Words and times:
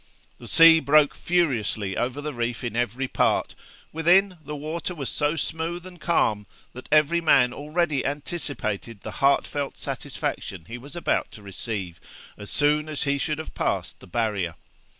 The 0.39 0.47
sea 0.47 0.79
broke 0.79 1.13
furiously 1.13 1.95
over 1.95 2.21
the 2.21 2.33
reef 2.33 2.63
in 2.63 2.75
every 2.75 3.07
part; 3.07 3.53
within, 3.93 4.39
the 4.43 4.55
water 4.55 4.95
was 4.95 5.09
so 5.09 5.35
smooth 5.35 5.85
and 5.85 6.01
calm, 6.01 6.47
that 6.73 6.89
every 6.91 7.21
man 7.21 7.53
already 7.53 8.03
anticipated 8.03 9.01
the 9.01 9.11
heartfelt 9.21 9.77
satisfaction 9.77 10.65
he 10.65 10.79
was 10.79 10.95
about 10.95 11.29
to 11.33 11.43
receive, 11.43 11.99
as 12.35 12.49
soon 12.49 12.89
as 12.89 13.03
he 13.03 13.19
should 13.19 13.37
have 13.37 13.53
passed 13.53 13.99
the 13.99 14.07
barrier. 14.07 14.55